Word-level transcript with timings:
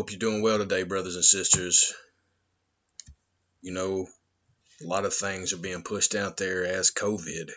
hope 0.00 0.10
you're 0.10 0.18
doing 0.18 0.40
well 0.40 0.56
today, 0.56 0.82
brothers 0.82 1.14
and 1.14 1.24
sisters. 1.26 1.92
You 3.60 3.72
know, 3.72 4.06
a 4.82 4.86
lot 4.86 5.04
of 5.04 5.12
things 5.12 5.52
are 5.52 5.58
being 5.58 5.82
pushed 5.82 6.14
out 6.14 6.38
there 6.38 6.64
as 6.64 6.90
COVID. 6.90 7.50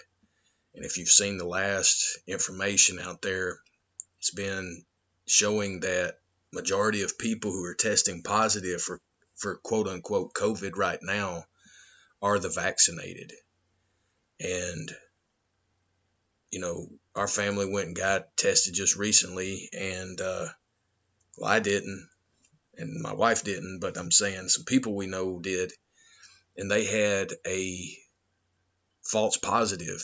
And 0.75 0.83
if 0.83 0.97
you've 0.97 1.07
seen 1.07 1.37
the 1.37 1.47
last 1.47 2.19
information 2.27 2.99
out 2.99 3.21
there, 3.21 3.59
it's 4.19 4.31
been 4.31 4.83
showing 5.25 5.79
that 5.79 6.17
majority 6.51 7.03
of 7.03 7.17
people 7.17 7.53
who 7.53 7.63
are 7.63 7.75
testing 7.75 8.23
positive 8.23 8.81
for, 8.81 8.99
for 9.37 9.55
quote 9.63 9.87
unquote 9.87 10.33
COVID 10.33 10.75
right 10.75 10.99
now 11.01 11.45
are 12.21 12.39
the 12.39 12.49
vaccinated. 12.49 13.31
And, 14.41 14.91
you 16.51 16.59
know, 16.59 16.89
our 17.15 17.29
family 17.29 17.71
went 17.71 17.87
and 17.87 17.95
got 17.95 18.35
tested 18.35 18.73
just 18.73 18.97
recently, 18.97 19.69
and 19.71 20.19
uh, 20.19 20.47
well, 21.37 21.49
I 21.49 21.61
didn't, 21.61 22.09
and 22.77 23.01
my 23.01 23.13
wife 23.13 23.43
didn't, 23.43 23.79
but 23.79 23.97
I'm 23.97 24.11
saying 24.11 24.49
some 24.49 24.65
people 24.65 24.95
we 24.95 25.07
know 25.07 25.39
did, 25.39 25.71
and 26.57 26.69
they 26.69 26.85
had 26.85 27.33
a 27.45 27.97
false 29.03 29.37
positive. 29.37 30.03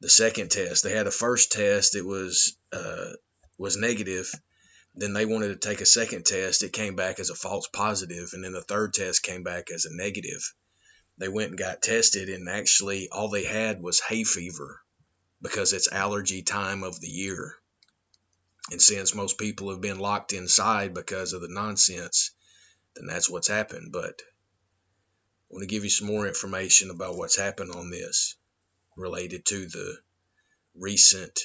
The 0.00 0.10
second 0.10 0.50
test, 0.50 0.82
they 0.82 0.92
had 0.92 1.06
a 1.06 1.12
first 1.12 1.52
test, 1.52 1.94
it 1.94 2.04
was 2.04 2.56
uh, 2.72 3.12
was 3.58 3.76
negative. 3.76 4.32
Then 4.94 5.12
they 5.12 5.26
wanted 5.26 5.48
to 5.48 5.68
take 5.68 5.80
a 5.80 5.86
second 5.86 6.24
test. 6.26 6.62
It 6.62 6.72
came 6.72 6.96
back 6.96 7.20
as 7.20 7.30
a 7.30 7.34
false 7.34 7.68
positive, 7.68 8.30
and 8.32 8.42
then 8.42 8.52
the 8.52 8.62
third 8.62 8.94
test 8.94 9.22
came 9.22 9.42
back 9.42 9.70
as 9.70 9.84
a 9.84 9.94
negative. 9.94 10.42
They 11.18 11.28
went 11.28 11.50
and 11.50 11.58
got 11.58 11.82
tested, 11.82 12.28
and 12.28 12.48
actually 12.48 13.08
all 13.10 13.28
they 13.28 13.44
had 13.44 13.82
was 13.82 14.00
hay 14.00 14.24
fever 14.24 14.80
because 15.42 15.72
it's 15.72 15.92
allergy 15.92 16.42
time 16.42 16.82
of 16.82 17.00
the 17.00 17.08
year. 17.08 17.56
And 18.70 18.80
since 18.80 19.14
most 19.14 19.36
people 19.36 19.70
have 19.70 19.80
been 19.80 19.98
locked 19.98 20.32
inside 20.32 20.94
because 20.94 21.32
of 21.32 21.40
the 21.40 21.48
nonsense, 21.48 22.30
then 22.94 23.06
that's 23.06 23.28
what's 23.28 23.48
happened. 23.48 23.92
But 23.92 24.22
I 24.22 25.54
want 25.54 25.62
to 25.62 25.66
give 25.66 25.82
you 25.82 25.90
some 25.90 26.06
more 26.06 26.26
information 26.26 26.90
about 26.90 27.16
what's 27.16 27.36
happened 27.36 27.72
on 27.72 27.90
this 27.90 28.36
related 28.96 29.44
to 29.46 29.66
the 29.66 29.98
recent 30.74 31.40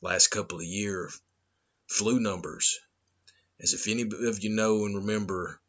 last 0.00 0.28
couple 0.28 0.58
of 0.58 0.64
year 0.64 1.10
flu 1.88 2.20
numbers. 2.20 2.78
As 3.58 3.74
if 3.74 3.88
any 3.88 4.02
of 4.02 4.42
you 4.42 4.50
know 4.50 4.86
and 4.86 4.96
remember, 4.96 5.60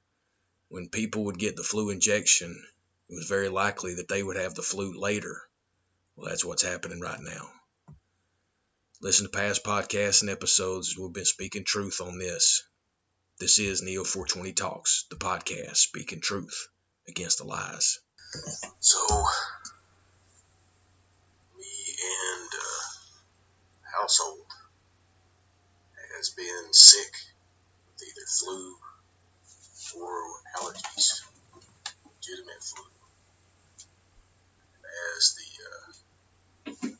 when 0.69 0.87
people 0.87 1.25
would 1.25 1.39
get 1.39 1.55
the 1.55 1.63
flu 1.63 1.89
injection, 1.89 2.63
it 3.09 3.15
was 3.15 3.27
very 3.27 3.49
likely 3.49 3.95
that 3.95 4.07
they 4.07 4.23
would 4.23 4.37
have 4.37 4.53
the 4.53 4.61
flu 4.61 4.93
later. 4.97 5.41
Well, 6.15 6.29
that's 6.29 6.45
what's 6.45 6.61
happening 6.61 7.01
right 7.01 7.19
now. 7.19 7.51
Listen 9.03 9.25
to 9.25 9.31
past 9.31 9.63
podcasts 9.63 10.21
and 10.21 10.29
episodes. 10.29 10.95
We've 10.95 11.11
been 11.11 11.25
speaking 11.25 11.63
truth 11.63 12.01
on 12.01 12.19
this. 12.19 12.61
This 13.39 13.57
is 13.57 13.81
Neo 13.81 14.03
420 14.03 14.53
Talks, 14.53 15.05
the 15.09 15.15
podcast 15.15 15.77
speaking 15.77 16.21
truth 16.21 16.67
against 17.07 17.39
the 17.39 17.45
lies. 17.45 17.97
So, 18.79 18.99
me 21.57 21.65
and 21.65 22.49
uh, 22.53 23.97
household 23.99 24.45
has 26.15 26.29
been 26.29 26.71
sick 26.71 27.11
with 27.87 28.03
either 28.03 28.27
flu 28.27 28.75
or 29.99 30.23
allergies, 30.59 31.21
legitimate 32.05 32.61
flu. 32.61 32.83
And 34.75 34.85
as 35.17 35.35
the 35.35 35.49
uh, 35.65 36.91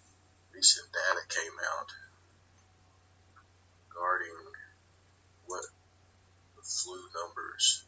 recent 0.62 0.94
data 0.94 1.26
came 1.28 1.58
out 1.74 1.90
regarding 3.90 4.38
what 5.48 5.66
the 6.56 6.62
flu 6.62 7.02
numbers 7.18 7.84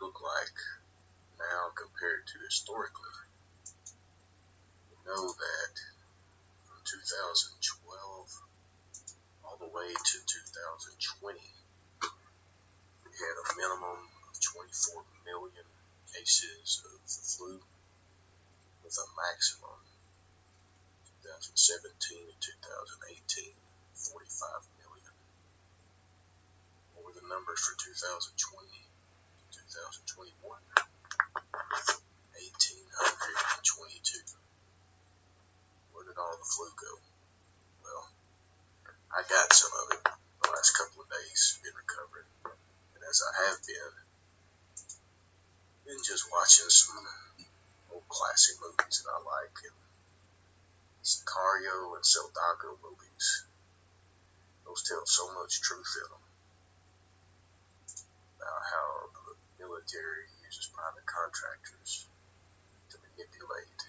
look 0.00 0.16
like 0.22 0.56
now 1.38 1.67
compared 1.78 2.26
to 2.26 2.42
historically. 2.42 3.14
We 4.90 4.98
know 5.06 5.30
that 5.30 5.74
from 6.66 6.82
2012 6.82 7.62
all 9.46 9.58
the 9.62 9.70
way 9.70 9.90
to 9.94 10.16
2020, 10.26 11.38
we 12.02 13.10
had 13.14 13.36
a 13.38 13.46
minimum 13.54 14.10
of 14.26 14.34
24 14.42 15.06
million 15.22 15.66
cases 16.10 16.82
of 16.82 16.98
the 16.98 17.22
flu 17.22 17.62
with 18.82 18.96
a 18.98 19.06
maximum 19.14 19.78
2017 21.22 22.26
and 22.26 22.40
2018, 22.42 23.54
45 23.94 24.66
million. 24.82 25.14
What 26.98 27.06
were 27.06 27.14
the 27.14 27.28
numbers 27.30 27.62
for 27.62 27.78
2020, 27.78 28.66
2021? 29.54 30.97
1822. 33.76 34.38
Where 35.92 36.06
did 36.08 36.16
all 36.16 36.36
the 36.38 36.48
flu 36.48 36.72
go? 36.78 36.92
Well, 37.84 38.08
I 39.12 39.20
got 39.28 39.52
some 39.52 39.74
of 39.74 39.92
it 39.92 40.02
the 40.40 40.48
last 40.48 40.72
couple 40.72 41.02
of 41.04 41.10
days, 41.12 41.60
been 41.60 41.76
recovering. 41.76 42.30
And 42.96 43.02
as 43.04 43.20
I 43.20 43.32
have 43.50 43.60
been, 43.66 43.94
been 45.84 46.02
just 46.04 46.30
watching 46.32 46.70
some 46.72 47.04
old 47.92 48.08
classic 48.08 48.56
movies 48.60 49.04
that 49.04 49.12
I 49.12 49.20
like 49.20 49.56
and 49.64 49.78
Sicario 51.04 51.96
and 51.96 52.04
Soldado 52.04 52.76
movies. 52.84 53.44
Those 54.64 54.84
tell 54.84 55.04
so 55.06 55.32
much 55.32 55.60
truth 55.60 55.88
in 55.96 56.08
them 56.12 56.24
about 58.36 58.62
how 58.68 58.86
the 59.12 59.64
military 59.64 60.28
uses 60.44 60.68
private 60.72 61.06
contractors 61.08 62.04
to 62.04 62.17
manipulate 63.18 63.82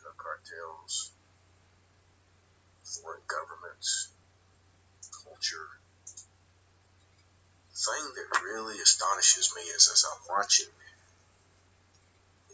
drug 0.00 0.16
cartels, 0.16 1.12
foreign 2.82 3.20
governments, 3.28 4.08
culture. 5.24 5.68
The 7.70 7.92
thing 7.92 8.12
that 8.16 8.40
really 8.42 8.80
astonishes 8.80 9.52
me 9.54 9.62
is 9.62 9.90
as 9.92 10.04
I'm 10.08 10.36
watching 10.36 10.72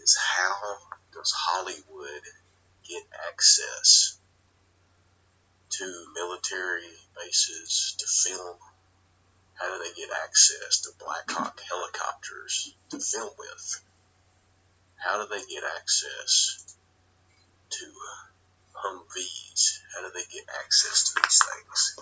is 0.03 0.17
how 0.17 0.77
does 1.15 1.33
Hollywood 1.37 2.25
get 2.89 3.05
access 3.29 4.19
to 5.71 6.07
military 6.15 6.91
bases 7.17 7.95
to 7.99 8.07
film? 8.07 8.57
How 9.55 9.77
do 9.77 9.85
they 9.85 9.95
get 9.95 10.09
access 10.25 10.81
to 10.81 10.91
Black 10.99 11.31
Hawk 11.31 11.61
helicopters 11.69 12.75
to 12.89 12.99
film 12.99 13.31
with? 13.39 13.81
How 15.01 15.17
do 15.17 15.25
they 15.33 15.45
get 15.49 15.65
access 15.65 16.77
to 17.71 17.85
uh, 17.85 18.23
Humvees? 18.85 19.81
How 19.97 20.05
do 20.05 20.13
they 20.13 20.29
get 20.29 20.45
access 20.61 21.09
to 21.09 21.23
these 21.23 21.41
things? 21.41 21.97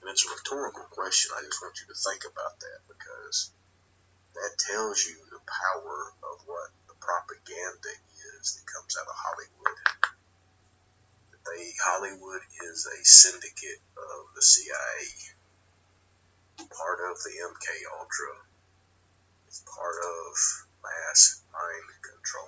And 0.00 0.10
it's 0.10 0.24
a 0.24 0.32
rhetorical 0.32 0.88
question. 0.90 1.32
I 1.36 1.44
just 1.44 1.60
want 1.60 1.76
you 1.80 1.86
to 1.92 1.98
think 2.00 2.24
about 2.24 2.56
that 2.60 2.80
because 2.88 3.52
that 4.34 4.56
tells 4.72 5.04
you 5.04 5.16
the 5.28 5.44
power 5.44 6.12
of 6.32 6.40
what 6.46 6.72
the 6.88 6.96
propaganda 7.00 7.92
is 8.40 8.56
that 8.56 8.64
comes 8.72 8.96
out 8.96 9.08
of 9.08 9.16
Hollywood. 9.16 9.78
They 11.44 11.72
Hollywood 11.78 12.42
is 12.72 12.88
a 12.88 13.04
syndicate 13.04 13.84
of 13.96 14.34
the 14.34 14.42
CIA, 14.42 15.04
part 16.72 17.00
of 17.10 17.16
the 17.22 17.34
MK 17.36 17.66
Ultra. 18.00 18.34
It's 19.46 19.62
part 19.62 19.96
of 20.00 20.66
mass 20.86 21.42
mind 21.50 21.90
control, 22.06 22.46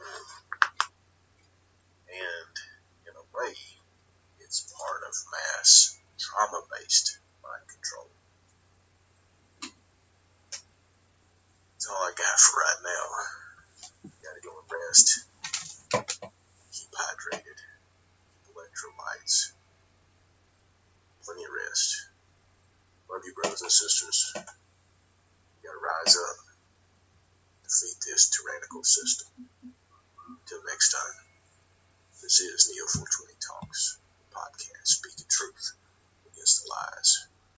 and 2.06 2.54
in 3.10 3.14
a 3.18 3.26
way, 3.34 3.54
it's 4.40 4.72
part 4.72 5.02
of 5.02 5.14
mass 5.34 5.98
trauma-based 6.18 7.18
mind 7.42 7.66
control. 7.66 8.10
That's 11.74 11.86
all 11.90 12.02
I 12.02 12.12
got 12.14 12.38
for 12.38 12.58
right 12.58 12.82
now. 12.86 13.06
Gotta 14.22 14.40
go 14.42 14.54
and 14.54 14.70
rest. 14.70 15.24
Keep 16.72 16.90
hydrated. 16.94 17.58
Keep 18.46 18.54
electrolytes. 18.54 19.52
Plenty 21.24 21.44
of 21.44 21.50
rest. 21.50 22.08
Love 23.10 23.22
you, 23.24 23.32
brothers 23.34 23.62
and 23.62 23.70
sisters. 23.70 24.32
You 24.36 24.42
gotta 25.62 25.78
rise 25.78 26.16
up. 26.16 26.47
Defeat 27.78 28.02
this 28.10 28.28
tyrannical 28.30 28.82
system. 28.82 29.28
Until 29.62 30.64
next 30.66 30.90
time, 30.90 31.14
this 32.20 32.40
is 32.40 32.68
Neo 32.74 32.86
420 32.90 33.38
Talks, 33.38 33.98
podcast 34.34 34.98
speaking 34.98 35.26
truth 35.30 35.74
against 36.26 36.64
the 36.64 36.70
lies. 36.70 37.28